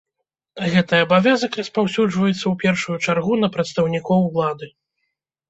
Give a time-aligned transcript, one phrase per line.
[0.75, 4.73] Гэты абавязак распаўсюджваецца, у першую чаргу, на прадстаўнікоў улады.